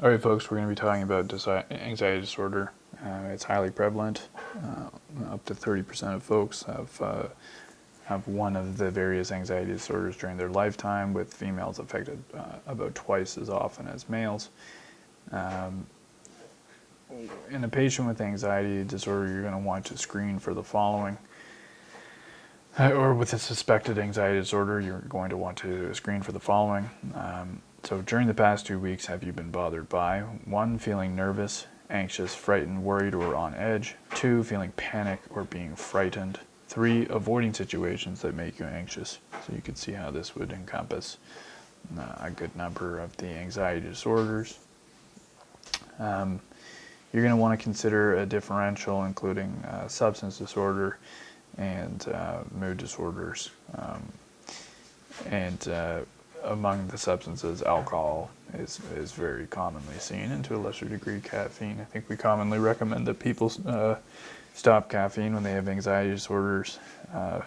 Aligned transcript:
All 0.00 0.08
right, 0.08 0.22
folks, 0.22 0.48
we're 0.48 0.58
going 0.58 0.68
to 0.68 0.80
be 0.80 0.80
talking 0.80 1.02
about 1.02 1.72
anxiety 1.72 2.20
disorder. 2.20 2.70
Uh, 3.04 3.30
it's 3.32 3.42
highly 3.42 3.70
prevalent. 3.70 4.28
Uh, 4.54 5.32
up 5.32 5.44
to 5.46 5.54
30% 5.54 6.14
of 6.14 6.22
folks 6.22 6.62
have 6.62 7.02
uh, 7.02 7.22
have 8.04 8.28
one 8.28 8.54
of 8.54 8.78
the 8.78 8.92
various 8.92 9.32
anxiety 9.32 9.72
disorders 9.72 10.16
during 10.16 10.36
their 10.36 10.50
lifetime, 10.50 11.12
with 11.12 11.34
females 11.34 11.80
affected 11.80 12.22
uh, 12.32 12.58
about 12.68 12.94
twice 12.94 13.36
as 13.36 13.50
often 13.50 13.88
as 13.88 14.08
males. 14.08 14.50
Um, 15.32 15.84
in 17.50 17.64
a 17.64 17.68
patient 17.68 18.06
with 18.06 18.20
anxiety 18.20 18.84
disorder, 18.84 19.28
you're 19.32 19.42
going 19.42 19.52
to 19.52 19.58
want 19.58 19.84
to 19.86 19.98
screen 19.98 20.38
for 20.38 20.54
the 20.54 20.62
following. 20.62 21.18
Uh, 22.78 22.92
or 22.92 23.14
with 23.14 23.32
a 23.32 23.38
suspected 23.38 23.98
anxiety 23.98 24.38
disorder, 24.38 24.80
you're 24.80 25.00
going 25.00 25.30
to 25.30 25.36
want 25.36 25.58
to 25.58 25.92
screen 25.92 26.22
for 26.22 26.30
the 26.30 26.38
following. 26.38 26.88
Um, 27.16 27.62
so, 27.84 28.02
during 28.02 28.26
the 28.26 28.34
past 28.34 28.66
two 28.66 28.78
weeks, 28.78 29.06
have 29.06 29.22
you 29.22 29.32
been 29.32 29.50
bothered 29.50 29.88
by 29.88 30.20
one, 30.20 30.78
feeling 30.78 31.14
nervous, 31.14 31.66
anxious, 31.88 32.34
frightened, 32.34 32.82
worried, 32.82 33.14
or 33.14 33.34
on 33.34 33.54
edge? 33.54 33.94
Two, 34.14 34.42
feeling 34.42 34.72
panic 34.72 35.20
or 35.30 35.44
being 35.44 35.74
frightened? 35.76 36.40
Three, 36.66 37.06
avoiding 37.08 37.54
situations 37.54 38.20
that 38.22 38.34
make 38.34 38.58
you 38.58 38.66
anxious. 38.66 39.20
So, 39.46 39.54
you 39.54 39.62
can 39.62 39.76
see 39.76 39.92
how 39.92 40.10
this 40.10 40.34
would 40.34 40.52
encompass 40.52 41.18
uh, 41.98 42.14
a 42.20 42.30
good 42.30 42.54
number 42.56 42.98
of 42.98 43.16
the 43.16 43.28
anxiety 43.28 43.86
disorders. 43.86 44.58
Um, 45.98 46.40
you're 47.12 47.22
going 47.22 47.34
to 47.34 47.40
want 47.40 47.58
to 47.58 47.62
consider 47.62 48.18
a 48.18 48.26
differential, 48.26 49.04
including 49.04 49.50
uh, 49.66 49.88
substance 49.88 50.38
disorder 50.38 50.98
and 51.56 52.06
uh, 52.08 52.40
mood 52.52 52.76
disorders. 52.76 53.50
Um, 53.74 54.02
and 55.30 55.68
uh, 55.68 56.00
among 56.48 56.88
the 56.88 56.98
substances, 56.98 57.62
alcohol 57.62 58.30
is, 58.54 58.80
is 58.96 59.12
very 59.12 59.46
commonly 59.46 59.98
seen, 59.98 60.32
and 60.32 60.44
to 60.46 60.56
a 60.56 60.58
lesser 60.58 60.86
degree, 60.86 61.20
caffeine. 61.20 61.78
I 61.80 61.84
think 61.84 62.08
we 62.08 62.16
commonly 62.16 62.58
recommend 62.58 63.06
that 63.06 63.18
people 63.18 63.52
uh, 63.66 63.96
stop 64.54 64.90
caffeine 64.90 65.34
when 65.34 65.42
they 65.42 65.52
have 65.52 65.68
anxiety 65.68 66.10
disorders. 66.10 66.78
Uh, 67.12 67.40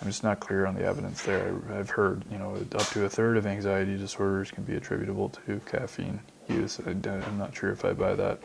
I'm 0.00 0.08
just 0.08 0.24
not 0.24 0.40
clear 0.40 0.64
on 0.64 0.74
the 0.74 0.84
evidence 0.84 1.22
there. 1.22 1.54
I've 1.74 1.90
heard, 1.90 2.24
you 2.30 2.38
know, 2.38 2.56
up 2.74 2.86
to 2.88 3.04
a 3.04 3.08
third 3.08 3.36
of 3.36 3.46
anxiety 3.46 3.98
disorders 3.98 4.50
can 4.50 4.64
be 4.64 4.76
attributable 4.76 5.28
to 5.46 5.60
caffeine 5.66 6.20
use. 6.48 6.80
I, 6.86 6.90
am 6.90 7.38
not 7.38 7.54
sure 7.54 7.70
if 7.70 7.84
I 7.84 7.92
buy 7.92 8.14
that. 8.14 8.40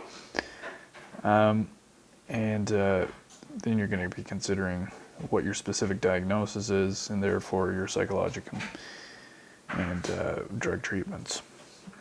Um, 1.23 1.67
and 2.27 2.71
uh, 2.73 3.05
then 3.63 3.77
you're 3.77 3.87
going 3.87 4.07
to 4.07 4.13
be 4.13 4.23
considering 4.23 4.91
what 5.29 5.45
your 5.45 5.53
specific 5.53 6.01
diagnosis 6.01 6.69
is, 6.69 7.09
and 7.09 7.23
therefore 7.23 7.71
your 7.71 7.87
psychological 7.87 8.59
and 9.69 10.09
uh, 10.11 10.39
drug 10.57 10.81
treatments. 10.81 11.41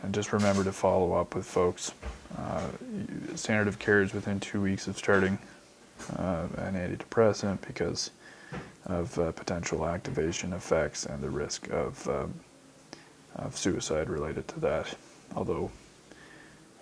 And 0.03 0.15
just 0.15 0.33
remember 0.33 0.65
to 0.65 0.73
follow 0.73 1.15
up 1.15 1.35
with 1.35 1.47
folks. 1.47 1.93
Uh, 2.37 2.69
standard 3.37 3.69
of 3.69 3.79
care 3.79 4.03
is 4.03 4.13
within 4.13 4.41
two 4.41 4.61
weeks 4.61 4.87
of 4.87 4.99
starting 4.99 5.39
uh, 6.17 6.47
an 6.59 6.75
antidepressant 6.75 7.61
because 7.67 8.11
of 8.87 9.19
uh, 9.19 9.33
potential 9.33 9.87
activation 9.87 10.53
effects 10.53 11.07
and 11.07 11.23
the 11.23 11.31
risk 11.31 11.69
of, 11.71 12.07
um, 12.09 12.35
of 13.37 13.57
suicide 13.57 14.11
related 14.11 14.47
to 14.49 14.61
that. 14.61 14.95
Although 15.35 15.71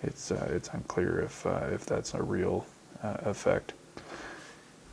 it's 0.01 0.31
uh, 0.31 0.49
it's 0.51 0.67
unclear 0.69 1.21
if 1.21 1.45
uh, 1.45 1.67
if 1.71 1.85
that's 1.85 2.13
a 2.13 2.21
real 2.21 2.65
effect 3.01 3.73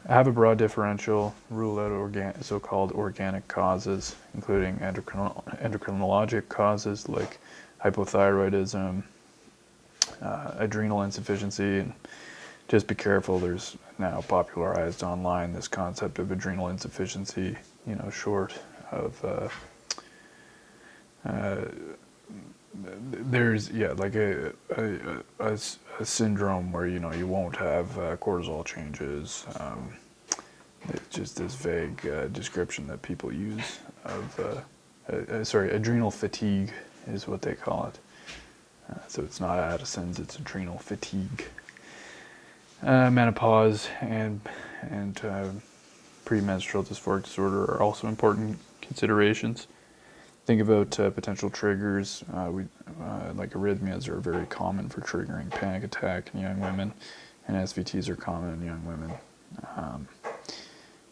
have 0.09 0.27
a 0.27 0.33
broad 0.33 0.59
differential, 0.59 1.34
rule 1.51 1.79
out 1.79 1.93
organ- 1.93 2.41
so-called 2.43 2.93
organic 2.93 3.47
causes, 3.48 4.17
including 4.34 4.77
endocrinologic 4.79 6.48
causes 6.48 7.09
like 7.09 7.39
hypothyroidism, 7.84 9.03
uh, 10.23 10.53
adrenal 10.59 11.03
insufficiency, 11.03 11.78
and 11.81 11.93
just 12.69 12.87
be 12.87 12.95
careful. 12.95 13.39
There's 13.39 13.77
now 13.98 14.23
popularized 14.27 15.03
online 15.03 15.53
this 15.53 15.69
concept 15.69 16.19
of 16.19 16.31
adrenal 16.31 16.69
insufficiency, 16.69 17.56
you 17.87 17.94
know, 17.94 18.11
short 18.11 18.55
of 18.91 19.25
uh, 19.25 19.49
uh, 21.28 21.65
there's 23.12 23.71
yeah 23.71 23.93
like 23.93 24.15
a, 24.15 24.53
a, 24.77 25.22
a, 25.41 25.59
syndrome 26.05 26.72
where 26.72 26.87
you 26.87 26.99
know 26.99 27.12
you 27.12 27.27
won't 27.27 27.56
have 27.56 27.99
uh, 27.99 28.16
cortisol 28.16 28.65
changes. 28.65 29.44
Um, 29.59 29.93
it's 30.88 31.15
just 31.15 31.37
this 31.37 31.55
vague 31.55 32.06
uh, 32.06 32.28
description 32.28 32.87
that 32.87 33.03
people 33.03 33.33
use 33.33 33.81
of 34.05 34.41
uh, 34.41 35.12
uh 35.12 35.44
sorry 35.44 35.71
adrenal 35.71 36.11
fatigue 36.11 36.72
is 37.06 37.28
what 37.28 37.43
they 37.43 37.55
call 37.55 37.87
it. 37.87 37.99
Uh, 38.91 38.99
so 39.09 39.22
it's 39.22 39.41
not 39.41 39.59
addison's 39.59 40.19
it's 40.19 40.37
adrenal 40.37 40.78
fatigue. 40.78 41.44
Uh, 42.82 43.11
menopause 43.11 43.88
and 44.00 44.41
and 44.82 45.21
premenstrual 46.25 46.82
dysphoric 46.82 47.25
disorder 47.25 47.65
are 47.65 47.82
also 47.82 48.06
important 48.06 48.59
considerations 48.81 49.67
think 50.47 50.61
about 50.61 50.99
uh, 50.99 51.11
potential 51.11 51.51
triggers. 51.51 52.25
Uh, 52.34 52.51
we, 52.51 52.65
uh, 53.03 53.33
like 53.34 53.51
arrhythmias 53.51 54.09
are 54.09 54.21
very 54.21 54.47
common 54.47 54.89
for 54.89 55.01
triggering 55.01 55.51
panic 55.51 55.84
attack 55.84 56.31
in 56.34 56.41
young 56.41 56.61
women, 56.61 56.93
and 57.47 57.56
SVTs 57.56 58.09
are 58.09 58.17
common 58.17 58.55
in 58.55 58.65
young 58.65 58.84
women. 58.84 59.12
Um, 59.77 60.09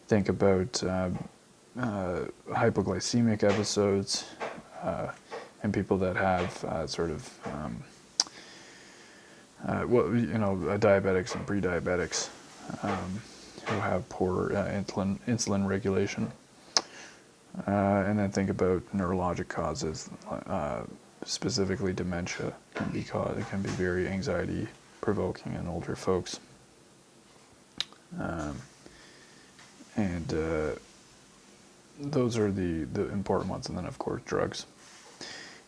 think 0.07 0.29
about 0.29 0.83
uh, 0.83 1.09
uh, 1.79 2.25
hypoglycemic 2.49 3.43
episodes 3.43 4.25
and 5.61 5.73
people 5.73 5.97
that 5.97 6.15
have 6.15 6.89
sort 6.89 7.11
of 7.11 7.29
um, 7.53 7.83
well, 9.87 10.15
you 10.15 10.37
know, 10.37 10.55
diabetics 10.79 11.35
and 11.35 11.45
pre-diabetics 11.45 12.29
um, 12.83 13.21
who 13.65 13.75
have 13.75 14.07
poor 14.09 14.49
insulin 14.49 15.19
insulin 15.27 15.67
regulation. 15.67 16.31
Uh, 17.67 18.03
and 18.07 18.17
then 18.17 18.31
think 18.31 18.49
about 18.49 18.83
neurologic 18.95 19.47
causes, 19.47 20.09
uh, 20.29 20.83
specifically 21.25 21.93
dementia 21.93 22.53
can 22.75 22.89
be 22.91 23.03
cause, 23.03 23.37
it 23.37 23.49
can 23.49 23.61
be 23.61 23.69
very 23.69 24.07
anxiety 24.07 24.67
provoking 25.01 25.53
in 25.55 25.67
older 25.67 25.95
folks. 25.95 26.39
Um, 28.19 28.57
and 29.95 30.33
uh, 30.33 30.79
those 31.99 32.37
are 32.37 32.51
the, 32.51 32.85
the 32.85 33.09
important 33.09 33.49
ones, 33.49 33.67
and 33.67 33.77
then 33.77 33.85
of 33.85 33.97
course 33.97 34.21
drugs. 34.25 34.65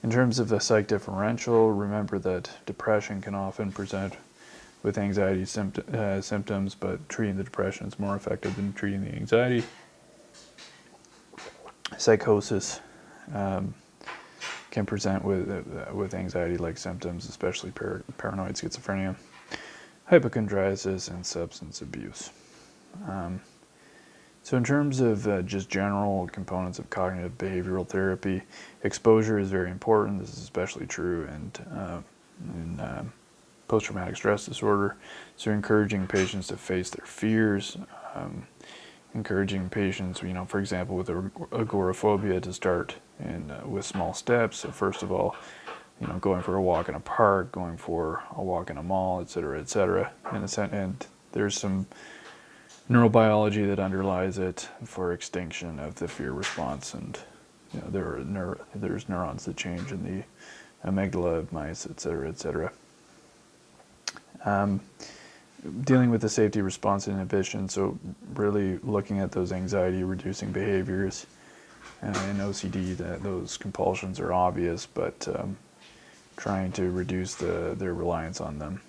In 0.04 0.10
terms 0.10 0.40
of 0.40 0.50
the 0.50 0.60
psych 0.60 0.88
differential, 0.88 1.72
remember 1.72 2.18
that 2.20 2.50
depression 2.66 3.22
can 3.22 3.36
often 3.36 3.72
present 3.72 4.16
with 4.82 4.98
anxiety 4.98 5.44
uh, 5.44 6.22
symptoms, 6.22 6.74
but 6.74 7.08
treating 7.08 7.38
the 7.38 7.44
depression 7.44 7.88
is 7.88 8.00
more 8.00 8.16
effective 8.16 8.56
than 8.56 8.74
treating 8.74 9.04
the 9.04 9.14
anxiety 9.14 9.64
psychosis 11.98 12.80
um, 13.34 13.74
can 14.72 14.86
present 14.86 15.24
with 15.24 15.50
uh, 15.50 15.94
with 15.94 16.14
anxiety-like 16.14 16.78
symptoms, 16.78 17.28
especially 17.28 17.72
par- 17.72 18.04
paranoid 18.18 18.56
schizophrenia, 18.56 19.16
hypochondriasis, 20.10 21.10
and 21.10 21.26
substance 21.26 21.82
abuse. 21.82 22.32
Um, 23.08 23.42
so, 24.44 24.58
in 24.58 24.64
terms 24.64 25.00
of 25.00 25.28
uh, 25.28 25.42
just 25.44 25.70
general 25.70 26.28
components 26.28 26.80
of 26.80 26.90
cognitive 26.90 27.38
behavioral 27.38 27.88
therapy, 27.88 28.42
exposure 28.84 29.38
is 29.38 29.52
very 29.52 29.70
important. 29.70 30.20
This 30.20 30.34
is 30.34 30.40
especially 30.40 30.88
true 30.88 31.26
in, 31.26 31.52
uh, 31.78 32.02
in 32.56 32.80
uh, 32.80 33.04
post 33.68 33.86
traumatic 33.86 34.16
stress 34.16 34.46
disorder. 34.46 34.98
So, 35.38 35.52
encouraging 35.52 36.08
patients 36.08 36.48
to 36.48 36.58
face 36.58 36.90
their 36.90 37.06
fears, 37.06 37.78
um, 38.16 38.48
encouraging 39.14 39.70
patients, 39.70 40.22
you 40.22 40.34
know, 40.34 40.46
for 40.46 40.60
example, 40.60 40.96
with 40.96 41.10
agoraphobia 41.52 42.40
to 42.42 42.54
start 42.54 42.96
in, 43.20 43.52
uh, 43.52 43.62
with 43.66 43.86
small 43.86 44.14
steps. 44.14 44.60
So 44.60 44.72
first 44.72 45.04
of 45.04 45.12
all, 45.12 45.36
you 46.00 46.08
know, 46.08 46.18
going 46.20 46.42
for 46.42 46.56
a 46.56 46.62
walk 46.62 46.90
in 46.90 46.96
a 46.96 47.00
park, 47.00 47.52
going 47.52 47.78
for 47.78 48.24
a 48.36 48.42
walk 48.42 48.70
in 48.70 48.78
a 48.78 48.84
mall, 48.84 49.22
et 49.22 49.30
cetera, 49.30 49.60
et 49.60 49.70
cetera. 49.70 50.12
And, 50.32 50.58
and 50.74 51.06
there's 51.34 51.60
some 51.60 51.86
neurobiology 52.90 53.68
that 53.68 53.80
underlies 53.80 54.38
it 54.38 54.68
for 54.84 55.14
extinction 55.14 55.80
of 55.80 55.96
the 55.96 56.08
fear 56.08 56.32
response. 56.32 56.94
And, 56.94 57.20
you 57.74 57.82
know, 57.82 57.88
there 57.90 58.06
are 58.06 58.58
there's 58.74 59.08
neurons 59.08 59.46
that 59.46 59.58
change 59.58 59.92
in 59.92 60.04
the 60.04 60.90
amygdala 60.90 61.38
of 61.38 61.54
mice, 61.54 61.86
et 61.86 62.00
cetera, 62.00 62.28
et 62.28 62.40
cetera. 62.40 62.72
Um, 64.44 64.82
dealing 65.84 66.10
with 66.10 66.22
the 66.22 66.30
safety 66.30 66.62
response 66.62 67.08
inhibition, 67.08 67.70
so 67.70 67.98
really 68.34 68.78
looking 68.80 69.20
at 69.20 69.32
those 69.32 69.52
anxiety 69.52 70.04
reducing 70.04 70.52
behaviors. 70.52 71.26
Uh, 72.04 72.08
in 72.32 72.38
OCD, 72.38 72.98
that 72.98 73.22
those 73.22 73.58
compulsions 73.58 74.20
are 74.20 74.34
obvious, 74.34 74.88
but 74.88 75.28
um, 75.36 75.56
trying 76.36 76.72
to 76.72 76.90
reduce 76.90 77.36
the, 77.36 77.76
their 77.78 77.94
reliance 77.94 78.42
on 78.42 78.58
them 78.58 78.82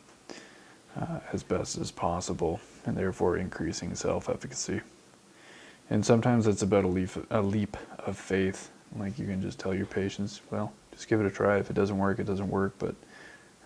uh, 0.99 1.21
as 1.33 1.43
best 1.43 1.77
as 1.77 1.91
possible, 1.91 2.59
and 2.87 2.97
therefore 2.97 3.37
increasing 3.37 3.95
self-efficacy. 3.95 4.81
And 5.91 6.05
sometimes 6.05 6.47
it's 6.47 6.63
about 6.63 6.85
a 6.85 6.89
leap, 6.89 7.11
a 7.31 7.43
leap 7.43 7.77
of 7.99 8.17
faith. 8.17 8.71
Like 8.97 9.19
you 9.19 9.27
can 9.27 9.43
just 9.43 9.59
tell 9.59 9.75
your 9.75 9.87
patients, 9.87 10.41
well, 10.51 10.73
just 10.91 11.09
give 11.09 11.21
it 11.21 11.27
a 11.27 11.31
try. 11.31 11.59
If 11.59 11.71
it 11.71 11.75
doesn't 11.75 11.99
work, 11.99 12.19
it 12.19 12.25
doesn't 12.25 12.49
work. 12.49 12.75
But 12.79 12.95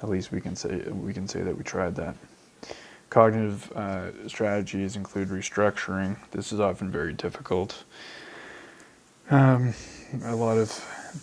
at 0.02 0.08
least 0.08 0.32
we 0.32 0.40
can 0.40 0.56
say 0.56 0.76
we 0.88 1.12
can 1.12 1.28
say 1.28 1.42
that 1.42 1.56
we 1.56 1.62
tried 1.62 1.94
that. 1.96 2.16
Cognitive 3.16 3.72
uh, 3.72 4.28
strategies 4.28 4.94
include 4.94 5.28
restructuring. 5.28 6.18
This 6.32 6.52
is 6.52 6.60
often 6.60 6.90
very 6.90 7.14
difficult. 7.14 7.82
Um, 9.30 9.72
a 10.22 10.36
lot 10.36 10.58
of 10.58 10.68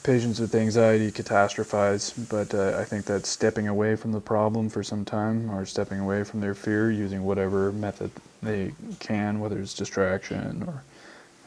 patients 0.01 0.39
with 0.39 0.55
anxiety 0.55 1.11
catastrophize, 1.11 2.11
but 2.31 2.51
uh, 2.55 2.79
I 2.79 2.83
think 2.83 3.05
that 3.05 3.27
stepping 3.27 3.67
away 3.67 3.95
from 3.95 4.11
the 4.11 4.19
problem 4.19 4.69
for 4.69 4.81
some 4.81 5.05
time 5.05 5.51
or 5.51 5.67
stepping 5.67 5.99
away 5.99 6.23
from 6.23 6.39
their 6.39 6.55
fear 6.55 6.89
using 6.89 7.23
whatever 7.23 7.71
method 7.71 8.09
they 8.41 8.73
can, 8.99 9.39
whether 9.39 9.59
it's 9.59 9.75
distraction 9.75 10.63
or, 10.63 10.83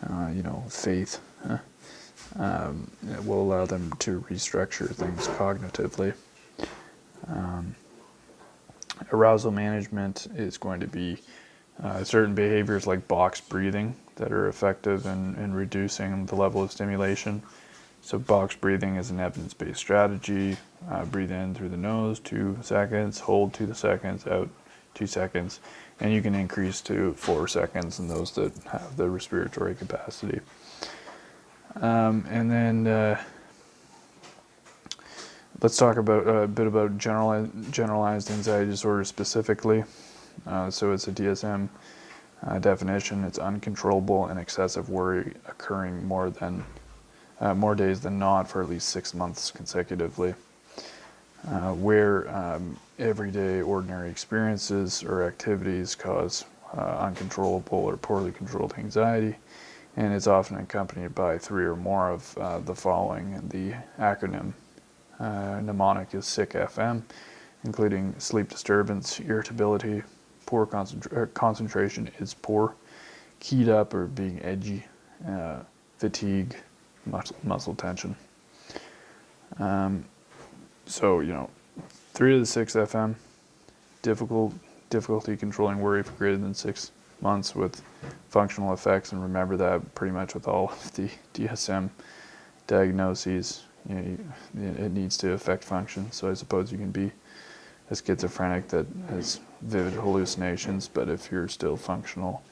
uh, 0.09 0.29
you 0.29 0.45
know, 0.45 0.63
faith, 0.69 1.19
um, 2.39 2.89
will 3.25 3.43
allow 3.43 3.67
them 3.67 3.93
to 3.99 4.25
restructure 4.31 4.95
things 4.95 5.27
cognitively. 5.27 6.15
Um, 7.27 7.75
arousal 9.13 9.51
management 9.51 10.27
is 10.37 10.59
going 10.59 10.81
to 10.81 10.87
be 10.87 11.19
uh, 11.83 12.03
certain 12.05 12.35
behaviors 12.35 12.87
like 12.87 13.07
box 13.07 13.41
breathing 13.41 13.95
that 14.17 14.33
are 14.33 14.49
effective 14.49 15.07
in, 15.07 15.35
in 15.37 15.53
reducing 15.53 16.27
the 16.27 16.35
level 16.35 16.63
of 16.63 16.73
stimulation. 16.73 17.43
So, 18.01 18.19
box 18.19 18.55
breathing 18.55 18.97
is 18.97 19.11
an 19.11 19.21
evidence 19.21 19.53
based 19.53 19.79
strategy. 19.79 20.57
Uh, 20.89 21.05
breathe 21.05 21.33
in 21.33 21.55
through 21.55 21.71
the 21.71 21.77
nose, 21.77 22.21
two 22.21 22.57
seconds, 22.63 23.19
hold 23.19 23.53
two 23.53 23.75
seconds, 23.75 24.27
out 24.27 24.49
two 24.95 25.07
seconds, 25.07 25.61
and 26.01 26.13
you 26.13 26.23
can 26.23 26.35
increase 26.35 26.81
to 26.83 27.13
four 27.15 27.49
seconds 27.49 27.99
in 27.99 28.09
those 28.09 28.33
that 28.33 28.57
have 28.65 28.97
the 28.97 29.09
respiratory 29.09 29.75
capacity. 29.75 30.41
Um, 31.75 32.25
and 32.31 32.51
then 32.51 32.87
uh, 32.87 33.23
let's 35.61 35.77
talk 35.77 35.97
about 35.97 36.27
uh, 36.27 36.43
a 36.43 36.49
bit 36.49 36.67
about 36.67 36.99
generalized, 36.99 37.73
generalized 37.73 38.31
anxiety 38.31 38.71
disorder 38.71 39.05
specifically. 39.05 39.85
Uh, 40.47 40.71
so, 40.71 40.93
it's 40.93 41.09
a 41.09 41.13
DSM 41.13 41.69
uh, 42.47 42.59
definition. 42.59 43.25
It's 43.25 43.39
uncontrollable 43.39 44.27
and 44.27 44.39
excessive 44.39 44.91
worry 44.91 45.35
occurring 45.49 46.07
more 46.07 46.31
than 46.31 46.65
uh, 47.41 47.55
more 47.55 47.75
days 47.75 48.01
than 48.01 48.19
not 48.19 48.49
for 48.49 48.63
at 48.63 48.69
least 48.69 48.89
six 48.89 49.15
months 49.15 49.51
consecutively, 49.51 50.35
uh, 51.49 51.73
where 51.75 52.29
um, 52.35 52.79
everyday 52.99 53.61
ordinary 53.61 54.11
experiences 54.11 55.03
or 55.03 55.23
activities 55.25 55.95
cause 55.95 56.45
uh, 56.77 56.99
uncontrollable 56.99 57.79
or 57.79 57.97
poorly 57.97 58.33
controlled 58.33 58.75
anxiety, 58.79 59.37
and 59.97 60.13
it's 60.13 60.27
often 60.27 60.57
accompanied 60.59 61.15
by 61.15 61.37
three 61.39 61.65
or 61.65 61.77
more 61.77 62.11
of 62.11 62.37
uh, 62.39 62.59
the 62.61 62.75
following. 62.75 63.41
The 63.49 63.75
acronym 64.03 64.53
uh, 65.21 65.61
mnemonic 65.61 66.15
is 66.15 66.27
SICK-FM, 66.27 67.03
including 67.65 68.15
sleep 68.19 68.49
disturbance, 68.49 69.21
irritability, 69.21 70.03
poor 70.47 70.67
concentra- 70.67 71.33
concentration 71.35 72.11
is 72.19 72.35
poor, 72.35 72.75
keyed 73.41 73.69
up 73.69 73.93
or 73.95 74.07
being 74.07 74.41
edgy, 74.43 74.85
uh, 75.29 75.59
fatigue, 75.99 76.57
muscle, 77.05 77.37
muscle 77.43 77.75
tension. 77.75 78.17
Um, 79.59 80.05
so, 80.87 81.21
you 81.21 81.33
know, 81.33 81.51
three 82.15 82.35
of 82.35 82.41
the 82.41 82.47
six 82.47 82.75
FM, 82.75 83.15
difficult, 84.03 84.55
difficulty 84.91 85.37
controlling 85.37 85.81
worry 85.81 86.03
for 86.03 86.13
greater 86.13 86.37
than 86.37 86.55
six 86.55 86.93
months 87.21 87.55
with 87.55 87.83
functional 88.29 88.73
effects. 88.73 89.13
And 89.13 89.23
remember 89.23 89.57
that 89.57 89.95
pretty 89.95 90.13
much 90.13 90.35
with 90.35 90.47
all 90.47 90.71
of 90.71 90.95
the 90.95 91.11
DSM 91.35 91.91
diagnoses, 92.67 93.65
you 93.89 94.19
know, 94.55 94.85
it 94.85 94.93
needs 94.93 95.17
to 95.19 95.33
affect 95.33 95.65
function. 95.65 96.11
So 96.13 96.31
I 96.31 96.35
suppose 96.35 96.73
you 96.73 96.79
can 96.79 96.91
be 96.91 97.13
a 97.91 97.97
schizophrenic 97.97 98.69
that 98.69 98.87
has 99.11 99.41
vivid 99.63 99.95
hallucinations, 99.95 100.89
but 100.89 101.09
if 101.09 101.31
you're 101.31 101.49
still 101.49 101.77
functional, 101.77 102.43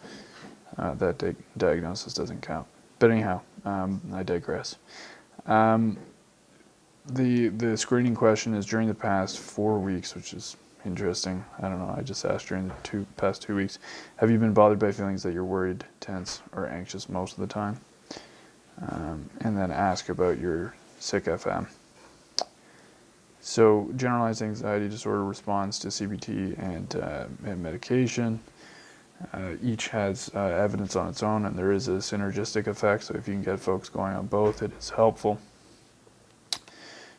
uh, 0.78 0.94
that 0.94 1.19
di- 1.19 1.34
diagnosis 1.56 2.14
doesn't 2.14 2.42
count. 2.42 2.66
But 2.98 3.10
anyhow, 3.10 3.40
um, 3.64 4.00
I 4.12 4.22
digress. 4.22 4.76
Um, 5.46 5.98
the 7.06 7.48
the 7.48 7.76
screening 7.76 8.14
question 8.14 8.54
is 8.54 8.64
during 8.64 8.88
the 8.88 8.94
past 8.94 9.38
four 9.38 9.78
weeks, 9.78 10.14
which 10.14 10.32
is 10.32 10.56
interesting. 10.86 11.44
I 11.60 11.69
don't 11.69 11.78
know. 11.78 11.94
I 11.96 12.02
just 12.02 12.25
asked 12.25 12.48
during 12.48 12.69
the 12.69 12.75
two 12.82 13.06
past 13.16 13.42
two 13.42 13.56
weeks, 13.56 13.78
have 14.16 14.31
you 14.31 14.38
been 14.38 14.54
bothered 14.54 14.78
by 14.78 14.92
feelings 14.92 15.22
that 15.22 15.32
you're 15.32 15.44
worried, 15.44 15.84
tense, 16.00 16.40
or 16.52 16.66
anxious 16.66 17.08
most 17.08 17.32
of 17.34 17.40
the 17.40 17.52
time? 17.52 17.78
Um, 18.90 19.28
and 19.40 19.56
then 19.56 19.70
ask 19.70 20.08
about 20.08 20.38
your 20.38 20.75
SICK-FM. 21.05 21.69
So, 23.41 23.91
generalized 23.95 24.41
anxiety 24.41 24.89
disorder 24.89 25.23
responds 25.23 25.79
to 25.81 25.89
CBT 25.89 26.59
and, 26.59 26.97
uh, 26.97 27.27
and 27.45 27.62
medication. 27.62 28.41
Uh, 29.33 29.53
each 29.62 29.89
has 29.89 30.31
uh, 30.35 30.41
evidence 30.41 30.97
on 30.97 31.09
its 31.09 31.23
own, 31.23 31.45
and 31.45 31.59
there 31.59 31.73
is 31.73 31.89
a 31.89 31.99
synergistic 31.99 32.67
effect. 32.67 33.05
So 33.05 33.15
if 33.15 33.29
you 33.29 33.35
can 33.35 33.43
get 33.43 33.61
folks 33.61 33.91
going 33.91 34.15
on 34.15 34.27
both, 34.27 34.62
it 34.62 34.73
is 34.79 34.91
helpful. 34.91 35.39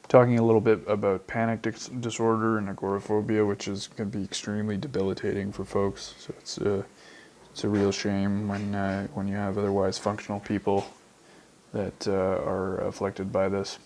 Talking 0.08 0.40
a 0.40 0.44
little 0.44 0.62
bit 0.62 0.82
about 0.88 1.28
panic 1.28 1.62
dis- 1.62 1.88
disorder 1.88 2.58
and 2.58 2.70
agoraphobia, 2.70 3.46
which 3.46 3.68
is 3.68 3.88
can 3.88 4.10
be 4.10 4.24
extremely 4.24 4.78
debilitating 4.78 5.52
for 5.52 5.64
folks. 5.64 6.16
So 6.18 6.34
it's 6.40 6.58
a 6.58 6.86
it's 7.52 7.64
a 7.64 7.70
real 7.70 7.92
shame 7.92 8.48
when 8.48 8.76
uh, 8.76 9.08
when 9.14 9.28
you 9.28 9.36
have 9.36 9.58
otherwise 9.58 9.98
functional 9.98 10.40
people 10.40 10.86
that 11.76 12.08
uh, 12.08 12.12
are 12.14 12.78
afflicted 12.88 13.34
by 13.34 13.50
this. 13.50 13.80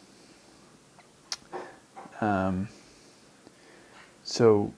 Um, 2.21 2.69
so 4.23 4.71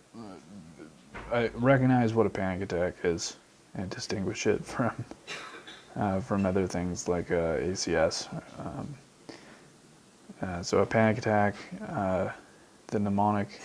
I 1.29 1.49
recognize 1.55 2.13
what 2.13 2.25
a 2.25 2.29
panic 2.29 2.61
attack 2.61 2.95
is 3.03 3.35
and 3.75 3.89
distinguish 3.89 4.47
it 4.47 4.63
from 4.65 4.93
uh, 5.97 6.21
from 6.21 6.45
other 6.45 6.65
things 6.65 7.09
like 7.09 7.31
uh, 7.31 7.57
ACS. 7.57 8.29
Um, 8.57 8.95
uh, 10.41 10.63
so 10.63 10.77
a 10.77 10.85
panic 10.85 11.17
attack, 11.17 11.55
uh, 11.89 12.29
the 12.87 12.99
mnemonic 12.99 13.59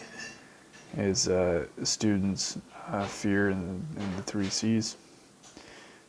is 0.97 1.29
uh, 1.29 1.67
students' 1.85 2.59
uh, 2.89 3.05
fear 3.05 3.51
in, 3.51 3.87
in, 3.97 4.17
the 4.17 4.23
three 4.23 4.49
C's. 4.49 4.97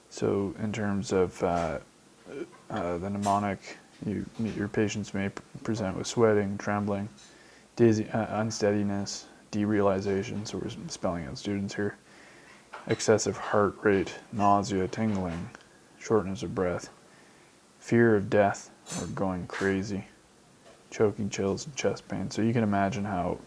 So 0.09 0.55
in 0.59 0.73
terms 0.73 1.11
of 1.13 1.37
the 2.69 3.09
mnemonic, 3.09 3.59
you, 4.05 4.25
your 4.55 4.67
patients 4.67 5.13
may 5.13 5.29
present 5.63 5.97
with 5.97 6.07
sweating, 6.07 6.57
trembling, 6.57 7.09
dizzy, 7.75 8.07
unsteadiness, 8.11 9.25
derealization, 9.51 10.47
so 10.47 10.57
we're 10.57 10.69
spelling 10.89 11.25
out 11.25 11.37
students 11.37 11.73
here, 11.73 11.95
excessive 12.87 13.37
heart 13.37 13.75
rate, 13.81 14.13
nausea, 14.31 14.87
tingling, 14.87 15.49
shortness 15.99 16.43
of 16.43 16.53
breath, 16.53 16.89
fear 17.79 18.15
of 18.15 18.29
death 18.29 18.69
or 18.99 19.07
going 19.07 19.47
crazy, 19.47 20.05
choking 20.91 21.29
chills, 21.29 21.65
and 21.65 21.75
chest 21.75 22.07
pain. 22.07 22.29
So 22.29 22.41
you 22.41 22.53
can 22.53 22.63
imagine 22.63 23.05
how 23.05 23.39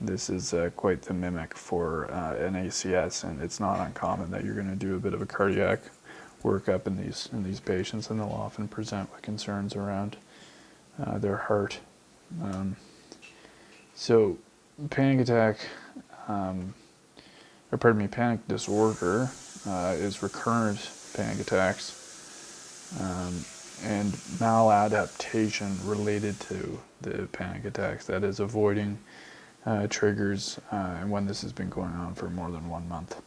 this 0.00 0.30
is 0.30 0.52
uh, 0.52 0.70
quite 0.76 1.02
the 1.02 1.14
mimic 1.14 1.56
for 1.56 2.10
uh, 2.12 2.34
an 2.36 2.54
ACS, 2.54 3.24
and 3.24 3.40
it's 3.40 3.60
not 3.60 3.84
uncommon 3.86 4.30
that 4.30 4.44
you're 4.44 4.54
going 4.54 4.70
to 4.70 4.76
do 4.76 4.96
a 4.96 4.98
bit 4.98 5.14
of 5.14 5.22
a 5.22 5.26
cardiac 5.26 5.80
workup 6.42 6.86
in 6.86 6.96
these 6.96 7.28
in 7.32 7.42
these 7.42 7.60
patients, 7.60 8.10
and 8.10 8.20
they'll 8.20 8.28
often 8.28 8.68
present 8.68 9.10
with 9.12 9.22
concerns 9.22 9.76
around 9.76 10.16
uh, 11.02 11.18
their 11.18 11.36
heart. 11.36 11.78
Um, 12.42 12.76
so 13.94 14.38
panic 14.90 15.20
attack, 15.20 15.58
um, 16.28 16.74
or 17.70 17.78
pardon 17.78 18.00
me, 18.00 18.08
panic 18.08 18.46
disorder 18.48 19.30
uh, 19.66 19.94
is 19.96 20.22
recurrent 20.22 20.90
panic 21.14 21.40
attacks 21.40 21.98
um, 23.00 23.44
and 23.84 24.12
maladaptation 24.38 25.76
related 25.88 26.38
to 26.40 26.80
the 27.00 27.28
panic 27.32 27.64
attacks. 27.64 28.06
That 28.06 28.24
is 28.24 28.40
avoiding 28.40 28.98
uh, 29.66 29.86
triggers 29.88 30.58
uh, 30.72 30.96
and 31.00 31.10
when 31.10 31.26
this 31.26 31.42
has 31.42 31.52
been 31.52 31.68
going 31.68 31.92
on 31.92 32.14
for 32.14 32.28
more 32.28 32.50
than 32.50 32.68
one 32.68 32.88
month. 32.88 33.20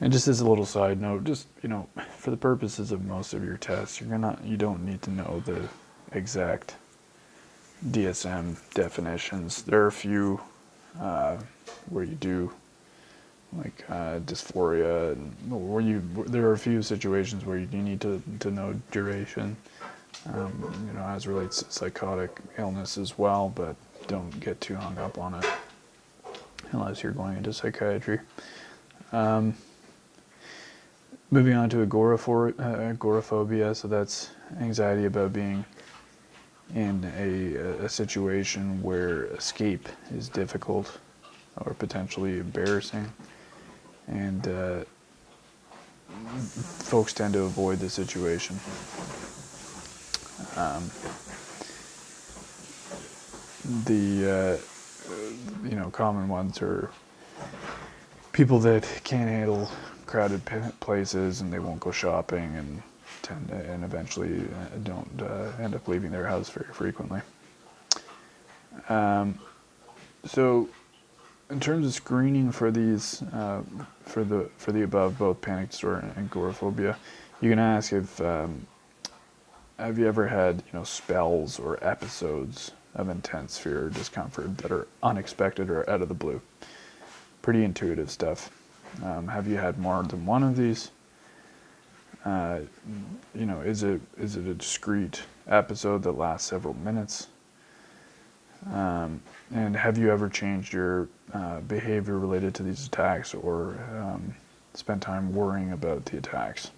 And 0.00 0.12
just 0.12 0.28
as 0.28 0.40
a 0.40 0.48
little 0.48 0.66
side 0.66 1.00
note, 1.00 1.24
just 1.24 1.46
you 1.62 1.68
know, 1.68 1.88
for 2.16 2.30
the 2.30 2.36
purposes 2.36 2.92
of 2.92 3.04
most 3.04 3.32
of 3.32 3.42
your 3.44 3.56
tests, 3.56 4.00
you're 4.00 4.10
gonna 4.10 4.38
you 4.44 4.56
don't 4.56 4.84
need 4.84 5.02
to 5.02 5.10
know 5.10 5.42
the 5.46 5.68
exact 6.12 6.76
DSM 7.90 8.56
definitions. 8.74 9.62
There 9.62 9.82
are 9.82 9.86
a 9.86 9.92
few 9.92 10.40
uh, 11.00 11.38
where 11.88 12.04
you 12.04 12.14
do 12.14 12.52
like 13.52 13.84
uh, 13.88 14.18
dysphoria, 14.20 15.12
and 15.12 15.34
where 15.50 15.80
you 15.80 16.02
there 16.26 16.46
are 16.46 16.52
a 16.52 16.58
few 16.58 16.82
situations 16.82 17.44
where 17.46 17.58
you 17.58 17.66
need 17.66 18.00
to 18.02 18.22
to 18.40 18.50
know 18.50 18.78
duration. 18.90 19.56
Um, 20.32 20.86
you 20.86 20.92
know, 20.92 21.06
as 21.06 21.26
relates 21.26 21.62
to 21.62 21.70
psychotic 21.70 22.40
illness 22.58 22.98
as 22.98 23.16
well, 23.16 23.52
but 23.54 23.76
don't 24.08 24.40
get 24.40 24.60
too 24.60 24.74
hung 24.74 24.98
up 24.98 25.18
on 25.18 25.34
it 25.34 25.46
unless 26.72 27.02
you're 27.02 27.12
going 27.12 27.36
into 27.36 27.52
psychiatry. 27.52 28.18
Um, 29.12 29.54
moving 31.30 31.54
on 31.54 31.68
to 31.70 31.82
agoraphobia, 31.82 32.54
uh, 32.58 32.90
agoraphobia, 32.90 33.74
so 33.74 33.88
that's 33.88 34.30
anxiety 34.60 35.06
about 35.06 35.32
being 35.32 35.64
in 36.74 37.04
a, 37.16 37.84
a 37.84 37.88
situation 37.88 38.82
where 38.82 39.24
escape 39.26 39.88
is 40.14 40.28
difficult 40.28 40.98
or 41.58 41.74
potentially 41.74 42.38
embarrassing. 42.38 43.10
And 44.08 44.46
uh, 44.46 44.84
folks 46.84 47.12
tend 47.12 47.34
to 47.34 47.42
avoid 47.42 47.78
the 47.78 47.90
situation. 47.90 48.58
Um, 50.56 50.90
the 53.84 54.30
uh, 54.30 55.68
you 55.68 55.76
know 55.76 55.90
common 55.90 56.28
ones 56.28 56.62
are 56.62 56.90
people 58.32 58.60
that 58.60 58.86
can't 59.02 59.28
handle 59.28 59.68
crowded 60.06 60.42
places 60.80 61.40
and 61.40 61.52
they 61.52 61.58
won't 61.58 61.80
go 61.80 61.90
shopping 61.90 62.54
and 62.56 62.82
tend 63.22 63.48
to, 63.48 63.54
and 63.54 63.84
eventually 63.84 64.40
uh, 64.40 64.78
don't 64.84 65.22
uh, 65.22 65.50
end 65.60 65.74
up 65.74 65.88
leaving 65.88 66.10
their 66.10 66.26
house 66.26 66.48
very 66.48 66.72
frequently. 66.72 67.20
Um, 68.88 69.38
so, 70.24 70.68
in 71.50 71.60
terms 71.60 71.86
of 71.86 71.94
screening 71.94 72.50
for 72.50 72.70
these, 72.70 73.22
uh, 73.32 73.62
for 74.02 74.24
the 74.24 74.50
for 74.58 74.72
the 74.72 74.82
above, 74.82 75.18
both 75.18 75.40
panic 75.40 75.70
disorder 75.70 76.00
and 76.16 76.26
agoraphobia, 76.26 76.96
you 77.40 77.50
can 77.50 77.58
ask 77.58 77.92
if 77.92 78.20
um, 78.20 78.66
have 79.78 79.98
you 79.98 80.06
ever 80.06 80.26
had 80.26 80.56
you 80.56 80.78
know 80.78 80.84
spells 80.84 81.58
or 81.58 81.82
episodes 81.82 82.72
of 82.96 83.08
intense 83.10 83.58
fear 83.58 83.86
or 83.86 83.90
discomfort 83.90 84.58
that 84.58 84.72
are 84.72 84.88
unexpected 85.02 85.70
or 85.70 85.88
out 85.88 86.02
of 86.02 86.08
the 86.08 86.14
blue. 86.14 86.40
Pretty 87.42 87.62
intuitive 87.62 88.10
stuff. 88.10 88.50
Um, 89.04 89.28
have 89.28 89.46
you 89.46 89.56
had 89.56 89.78
more 89.78 90.02
than 90.02 90.24
one 90.26 90.42
of 90.42 90.56
these? 90.56 90.90
Uh, 92.24 92.60
you 93.34 93.46
know, 93.46 93.60
is 93.60 93.82
it 93.82 94.00
is 94.18 94.36
it 94.36 94.46
a 94.46 94.54
discrete 94.54 95.22
episode 95.46 96.02
that 96.02 96.12
lasts 96.12 96.48
several 96.48 96.74
minutes? 96.74 97.28
Um, 98.72 99.20
and 99.54 99.76
have 99.76 99.96
you 99.96 100.10
ever 100.10 100.28
changed 100.28 100.72
your 100.72 101.08
uh, 101.32 101.60
behavior 101.60 102.18
related 102.18 102.54
to 102.56 102.62
these 102.64 102.86
attacks 102.86 103.32
or 103.32 103.78
um, 103.96 104.34
spent 104.74 105.02
time 105.02 105.32
worrying 105.32 105.72
about 105.72 106.04
the 106.06 106.18
attacks? 106.18 106.72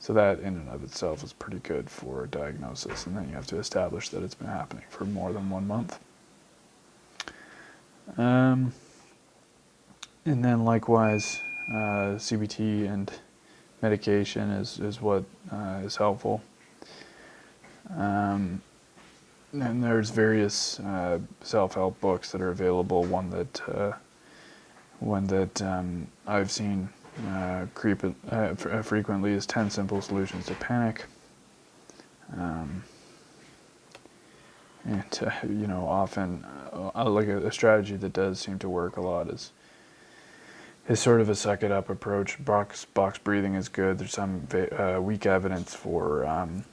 So 0.00 0.12
that 0.12 0.40
in 0.40 0.56
and 0.56 0.68
of 0.68 0.84
itself 0.84 1.24
is 1.24 1.32
pretty 1.32 1.58
good 1.60 1.88
for 1.90 2.24
a 2.24 2.28
diagnosis, 2.28 3.06
and 3.06 3.16
then 3.16 3.28
you 3.28 3.34
have 3.34 3.46
to 3.48 3.58
establish 3.58 4.10
that 4.10 4.22
it's 4.22 4.34
been 4.34 4.48
happening 4.48 4.84
for 4.90 5.04
more 5.04 5.32
than 5.32 5.50
one 5.50 5.66
month. 5.66 5.98
Um, 8.16 8.72
and 10.28 10.44
then 10.44 10.64
likewise, 10.64 11.40
uh, 11.70 12.16
CBT 12.16 12.86
and 12.92 13.10
medication 13.80 14.50
is, 14.50 14.78
is 14.78 15.00
what 15.00 15.24
uh, 15.50 15.80
is 15.82 15.96
helpful. 15.96 16.42
Um, 17.96 18.60
and 19.52 19.82
there's 19.82 20.10
various 20.10 20.80
uh, 20.80 21.18
self-help 21.40 21.98
books 22.00 22.30
that 22.32 22.42
are 22.42 22.50
available. 22.50 23.04
One 23.04 23.30
that 23.30 23.68
uh, 23.68 23.92
one 25.00 25.26
that 25.28 25.62
um, 25.62 26.06
I've 26.26 26.50
seen 26.50 26.90
uh, 27.28 27.64
creep, 27.74 28.02
uh, 28.30 28.54
frequently 28.54 29.32
is 29.32 29.46
10 29.46 29.70
simple 29.70 30.02
solutions 30.02 30.46
to 30.46 30.54
panic. 30.54 31.04
Um, 32.36 32.82
and 34.84 35.32
you 35.44 35.66
know, 35.66 35.86
often, 35.86 36.44
like 36.94 37.28
a, 37.28 37.46
a, 37.46 37.52
strategy 37.52 37.96
that 37.96 38.12
does 38.12 38.38
seem 38.38 38.58
to 38.58 38.68
work 38.68 38.96
a 38.96 39.00
lot 39.00 39.28
is 39.28 39.52
is 40.88 41.00
sort 41.00 41.20
of 41.20 41.28
a 41.28 41.34
suck 41.34 41.62
it 41.62 41.70
up 41.70 41.90
approach. 41.90 42.42
Box 42.44 42.84
box 42.86 43.18
breathing 43.18 43.54
is 43.54 43.68
good. 43.68 43.98
There's 43.98 44.12
some 44.12 44.46
uh, 44.52 45.00
weak 45.00 45.26
evidence 45.26 45.74
for 45.74 46.26
um, 46.26 46.64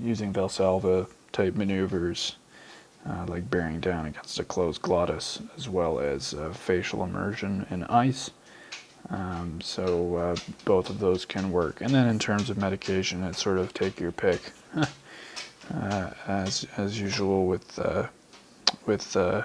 using 0.00 0.32
Valsalva 0.32 1.08
type 1.32 1.54
maneuvers, 1.54 2.36
uh, 3.08 3.26
like 3.26 3.50
bearing 3.50 3.80
down 3.80 4.06
against 4.06 4.38
a 4.38 4.44
closed 4.44 4.82
glottis, 4.82 5.40
as 5.56 5.68
well 5.68 5.98
as 5.98 6.34
facial 6.52 7.04
immersion 7.04 7.66
in 7.70 7.84
ice. 7.84 8.30
Um, 9.08 9.60
so 9.60 10.16
uh, 10.16 10.36
both 10.64 10.90
of 10.90 10.98
those 10.98 11.24
can 11.24 11.50
work. 11.50 11.80
And 11.80 11.94
then 11.94 12.06
in 12.08 12.18
terms 12.18 12.50
of 12.50 12.58
medication, 12.58 13.22
it's 13.24 13.42
sort 13.42 13.58
of 13.58 13.72
take 13.72 13.98
your 13.98 14.12
pick, 14.12 14.52
uh, 14.76 16.10
as 16.26 16.66
as 16.76 17.00
usual 17.00 17.46
with 17.46 17.78
uh, 17.78 18.06
with 18.86 19.16
uh, 19.16 19.42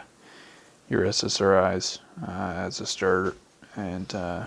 your 0.90 1.04
SSRIs 1.06 2.00
uh, 2.28 2.32
as 2.32 2.80
a 2.80 2.86
start, 2.86 3.38
and 3.76 4.14
uh, 4.16 4.46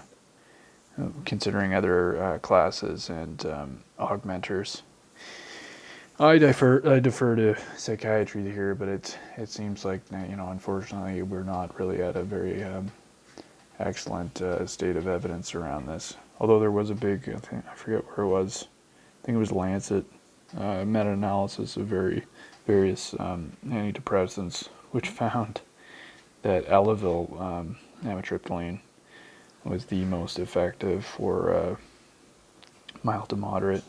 considering 1.24 1.74
other 1.74 2.38
classes 2.42 3.08
and 3.10 3.44
um, 3.46 3.80
augmenters. 3.98 4.82
I 6.20 6.36
defer 6.36 6.82
I 6.84 6.98
defer 6.98 7.36
to 7.36 7.54
psychiatry 7.76 8.42
here, 8.50 8.74
but 8.74 8.88
it 8.88 9.16
it 9.36 9.48
seems 9.48 9.84
like 9.84 10.00
you 10.10 10.36
know 10.36 10.48
unfortunately 10.48 11.22
we're 11.22 11.44
not 11.44 11.78
really 11.78 12.02
at 12.02 12.16
a 12.16 12.24
very 12.24 12.64
um, 12.64 12.90
excellent 13.78 14.42
uh, 14.42 14.66
state 14.66 14.96
of 14.96 15.06
evidence 15.06 15.54
around 15.54 15.86
this. 15.86 16.16
Although 16.40 16.60
there 16.60 16.70
was 16.70 16.90
a 16.90 16.94
big, 16.94 17.28
I, 17.28 17.38
think, 17.38 17.64
I 17.70 17.74
forget 17.74 18.04
where 18.06 18.26
it 18.26 18.28
was, 18.28 18.66
I 19.22 19.26
think 19.26 19.36
it 19.36 19.40
was 19.40 19.52
Lancet, 19.52 20.04
uh, 20.56 20.84
meta-analysis 20.84 21.76
of 21.76 21.86
very 21.86 22.24
various 22.66 23.14
um, 23.18 23.52
antidepressants, 23.66 24.68
which 24.90 25.08
found 25.22 25.60
that 26.42 26.66
Elavil, 26.66 27.40
um, 27.40 27.76
amitriptyline, 28.04 28.80
was 29.68 29.86
the 29.86 30.04
most 30.04 30.38
effective 30.38 31.04
for 31.04 31.54
uh, 31.54 31.76
mild 33.02 33.28
to 33.28 33.36
moderate 33.36 33.84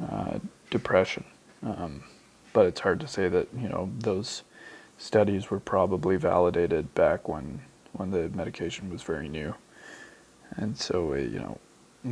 uh, 0.00 0.38
depression. 0.70 1.24
Um, 1.62 2.04
but 2.52 2.66
it's 2.66 2.80
hard 2.80 3.00
to 3.00 3.08
say 3.08 3.28
that 3.28 3.48
you 3.56 3.68
know 3.68 3.90
those 3.98 4.42
studies 4.98 5.50
were 5.50 5.60
probably 5.60 6.16
validated 6.16 6.94
back 6.94 7.28
when 7.28 7.60
when 7.92 8.10
the 8.10 8.28
medication 8.30 8.90
was 8.90 9.02
very 9.02 9.28
new. 9.28 9.54
And 10.56 10.76
so, 10.78 11.12
uh, 11.12 11.16
you 11.16 11.38
know, 11.38 11.58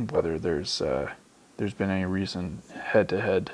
whether 0.09 0.37
there's 0.37 0.81
uh, 0.81 1.11
there's 1.57 1.73
been 1.73 1.89
any 1.89 2.05
recent 2.05 2.69
head-to-head 2.69 3.51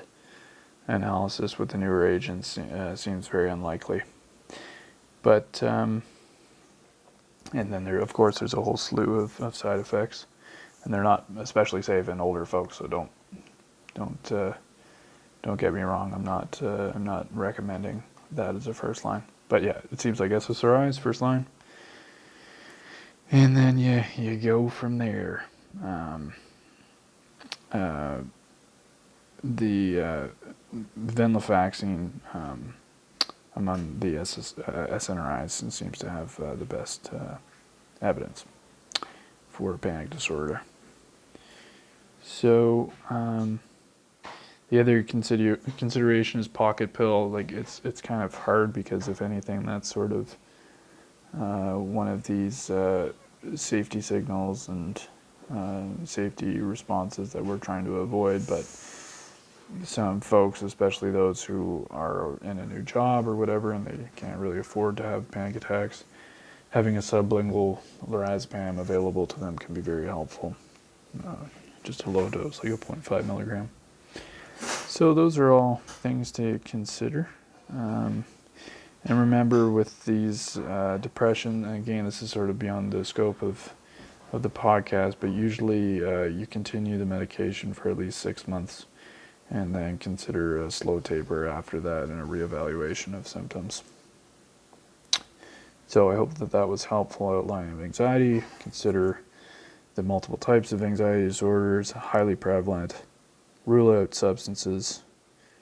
analysis 0.87 1.59
with 1.59 1.69
the 1.69 1.77
newer 1.77 2.07
agents 2.07 2.57
uh, 2.57 2.95
seems 2.95 3.27
very 3.27 3.49
unlikely. 3.49 4.01
But 5.21 5.61
um, 5.61 6.01
and 7.53 7.71
then 7.71 7.83
there, 7.83 7.99
of 7.99 8.13
course, 8.13 8.39
there's 8.39 8.53
a 8.53 8.61
whole 8.61 8.77
slew 8.77 9.15
of, 9.15 9.39
of 9.41 9.55
side 9.55 9.79
effects, 9.79 10.25
and 10.83 10.93
they're 10.93 11.03
not 11.03 11.25
especially 11.37 11.81
safe 11.81 12.09
in 12.09 12.21
older 12.21 12.45
folks. 12.45 12.77
So 12.77 12.87
don't 12.87 13.11
don't 13.93 14.31
uh, 14.31 14.53
don't 15.43 15.59
get 15.59 15.73
me 15.73 15.81
wrong. 15.81 16.13
I'm 16.13 16.23
not 16.23 16.59
uh, 16.61 16.91
I'm 16.95 17.03
not 17.03 17.27
recommending 17.33 18.03
that 18.31 18.55
as 18.55 18.67
a 18.67 18.73
first 18.73 19.05
line. 19.05 19.23
But 19.49 19.63
yeah, 19.63 19.79
it 19.91 19.99
seems 19.99 20.19
like 20.19 20.31
SSRI 20.31 20.87
is 20.87 20.97
first 20.97 21.21
line 21.21 21.45
and 23.31 23.55
then 23.55 23.77
you 23.77 24.03
you 24.17 24.35
go 24.37 24.69
from 24.69 24.97
there. 24.97 25.45
Um, 25.83 26.33
uh, 27.71 28.17
the 29.43 30.01
uh, 30.01 30.27
venlafaxine 30.99 32.11
um, 32.33 32.73
among 33.55 33.97
the 33.99 34.17
SS, 34.17 34.55
uh, 34.59 34.87
SNRIs 34.91 35.61
and 35.61 35.73
seems 35.73 35.97
to 35.99 36.09
have 36.09 36.39
uh, 36.39 36.55
the 36.55 36.65
best 36.65 37.09
uh, 37.13 37.35
evidence 38.01 38.45
for 39.49 39.77
panic 39.77 40.09
disorder. 40.09 40.61
So 42.23 42.93
um, 43.09 43.59
the 44.69 44.79
other 44.79 45.03
consider- 45.03 45.59
consideration 45.77 46.39
is 46.39 46.47
pocket 46.47 46.93
pill. 46.93 47.29
Like 47.29 47.51
it's 47.51 47.81
it's 47.83 48.01
kind 48.01 48.23
of 48.23 48.33
hard 48.33 48.73
because 48.73 49.07
if 49.07 49.21
anything, 49.21 49.63
that's 49.63 49.89
sort 49.91 50.11
of 50.11 50.35
uh, 51.37 51.73
one 51.73 52.07
of 52.07 52.23
these 52.23 52.69
uh, 52.69 53.11
safety 53.55 54.01
signals 54.01 54.69
and 54.69 55.01
uh, 55.53 55.83
safety 56.05 56.59
responses 56.59 57.33
that 57.33 57.43
we're 57.43 57.57
trying 57.57 57.85
to 57.85 57.97
avoid. 57.97 58.47
But 58.47 58.65
some 59.83 60.21
folks, 60.21 60.61
especially 60.61 61.11
those 61.11 61.43
who 61.43 61.87
are 61.91 62.37
in 62.43 62.59
a 62.59 62.65
new 62.65 62.81
job 62.81 63.27
or 63.27 63.35
whatever, 63.35 63.71
and 63.71 63.85
they 63.85 63.97
can't 64.15 64.37
really 64.37 64.59
afford 64.59 64.97
to 64.97 65.03
have 65.03 65.29
panic 65.31 65.55
attacks, 65.55 66.03
having 66.71 66.97
a 66.97 66.99
sublingual 66.99 67.79
lorazepam 68.07 68.79
available 68.79 69.25
to 69.27 69.39
them 69.39 69.57
can 69.57 69.73
be 69.73 69.81
very 69.81 70.05
helpful. 70.05 70.55
Uh, 71.25 71.35
just 71.83 72.03
a 72.05 72.09
low 72.09 72.29
dose, 72.29 72.63
like 72.63 72.73
a 72.73 72.77
0.5 72.77 73.25
milligram. 73.25 73.69
So 74.59 75.13
those 75.13 75.37
are 75.37 75.51
all 75.51 75.81
things 75.87 76.31
to 76.33 76.59
consider. 76.63 77.29
Um, 77.71 78.25
and 79.03 79.19
remember, 79.19 79.71
with 79.71 80.05
these 80.05 80.57
uh, 80.57 80.99
depression, 81.01 81.65
again, 81.65 82.05
this 82.05 82.21
is 82.21 82.29
sort 82.29 82.49
of 82.51 82.59
beyond 82.59 82.91
the 82.91 83.03
scope 83.03 83.41
of 83.41 83.73
of 84.31 84.43
the 84.43 84.49
podcast, 84.49 85.15
but 85.19 85.29
usually 85.29 86.03
uh, 86.03 86.23
you 86.23 86.47
continue 86.47 86.97
the 86.97 87.05
medication 87.05 87.73
for 87.73 87.89
at 87.89 87.97
least 87.97 88.19
six 88.19 88.47
months, 88.47 88.85
and 89.51 89.75
then 89.75 89.97
consider 89.97 90.63
a 90.63 90.71
slow 90.71 90.99
taper 90.99 91.45
after 91.45 91.79
that 91.79 92.05
and 92.05 92.21
a 92.21 92.25
reevaluation 92.25 93.13
of 93.13 93.27
symptoms. 93.27 93.83
So 95.87 96.09
I 96.09 96.15
hope 96.15 96.35
that 96.35 96.51
that 96.51 96.67
was 96.69 96.85
helpful 96.85 97.29
outlining 97.29 97.83
anxiety. 97.83 98.43
Consider 98.59 99.21
the 99.95 100.03
multiple 100.03 100.37
types 100.37 100.71
of 100.71 100.81
anxiety 100.81 101.25
disorders, 101.25 101.91
highly 101.91 102.35
prevalent. 102.35 103.03
Rule 103.65 103.91
out 103.91 104.15
substances 104.15 105.03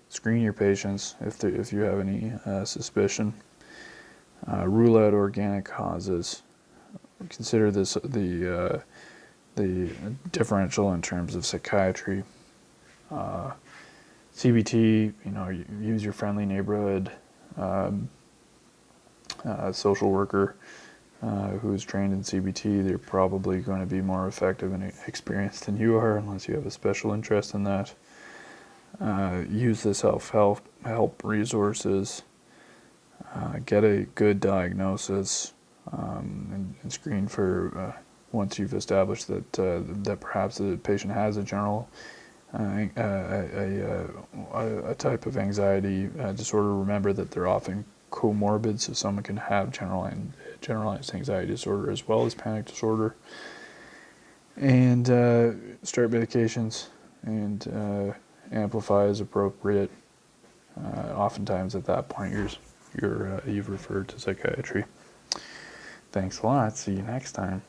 screen 0.09 0.41
your 0.41 0.53
patients 0.53 1.15
if, 1.21 1.37
there, 1.37 1.51
if 1.51 1.71
you 1.71 1.81
have 1.81 1.99
any 1.99 2.33
uh, 2.45 2.65
suspicion. 2.65 3.33
Uh, 4.51 4.67
rule 4.67 4.97
out 4.97 5.13
organic 5.13 5.65
causes. 5.65 6.41
Consider 7.29 7.71
this 7.71 7.95
the 8.03 8.57
uh, 8.57 8.79
the 9.55 9.89
differential 10.31 10.93
in 10.93 11.01
terms 11.01 11.35
of 11.35 11.45
psychiatry. 11.45 12.23
Uh, 13.11 13.51
CBT, 14.39 15.13
you 15.25 15.31
know, 15.31 15.49
use 15.81 16.01
your 16.01 16.13
friendly 16.13 16.45
neighborhood 16.45 17.11
um, 17.57 18.09
uh, 19.43 19.69
social 19.73 20.11
worker 20.11 20.55
uh, 21.21 21.49
who 21.57 21.73
is 21.73 21.83
trained 21.83 22.13
in 22.13 22.21
CBT. 22.21 22.87
They're 22.87 22.97
probably 22.97 23.59
going 23.59 23.81
to 23.81 23.85
be 23.85 23.99
more 23.99 24.29
effective 24.29 24.71
and 24.71 24.93
experienced 25.07 25.65
than 25.65 25.75
you 25.75 25.97
are, 25.97 26.15
unless 26.15 26.47
you 26.47 26.55
have 26.55 26.65
a 26.65 26.71
special 26.71 27.11
interest 27.11 27.53
in 27.53 27.65
that. 27.65 27.93
Uh, 29.01 29.41
use 29.49 29.83
the 29.83 29.93
self-help 29.93 30.61
help 30.85 31.21
resources. 31.25 32.23
Uh, 33.35 33.59
get 33.65 33.83
a 33.83 34.07
good 34.15 34.39
diagnosis 34.39 35.53
um, 35.91 36.49
and, 36.53 36.75
and, 36.81 36.93
screen 36.93 37.27
for 37.27 37.77
uh, 37.77 38.01
once 38.31 38.57
you've 38.57 38.73
established 38.73 39.27
that 39.27 39.59
uh, 39.59 39.81
that 40.03 40.21
perhaps 40.21 40.59
the 40.59 40.77
patient 40.77 41.11
has 41.11 41.35
a 41.35 41.43
general 41.43 41.89
a, 42.53 42.89
a, 44.53 44.91
a, 44.91 44.95
type 44.95 45.25
of 45.25 45.37
anxiety 45.37 46.09
uh, 46.19 46.31
disorder, 46.31 46.75
remember 46.75 47.13
that 47.13 47.31
they're 47.31 47.47
often 47.47 47.85
comorbid, 48.11 48.79
so 48.79 48.93
someone 48.93 49.23
can 49.23 49.37
have 49.37 49.71
general, 49.71 50.09
generalized 50.61 51.13
anxiety 51.13 51.47
disorder 51.47 51.91
as 51.91 52.07
well 52.07 52.25
as 52.25 52.33
panic 52.33 52.65
disorder. 52.65 53.15
And 54.57 55.09
uh, 55.09 55.51
start 55.83 56.11
medications 56.11 56.87
and 57.23 57.67
uh, 57.67 58.13
amplify 58.51 59.05
as 59.05 59.21
appropriate. 59.21 59.91
Uh, 60.77 61.13
oftentimes, 61.13 61.75
at 61.75 61.85
that 61.85 62.09
point, 62.09 62.33
you're, 62.33 62.49
you're, 63.01 63.35
uh, 63.35 63.41
you've 63.45 63.69
referred 63.69 64.07
to 64.09 64.19
psychiatry. 64.19 64.85
Thanks 66.11 66.39
a 66.39 66.47
lot. 66.47 66.77
See 66.77 66.93
you 66.93 67.03
next 67.03 67.33
time. 67.33 67.61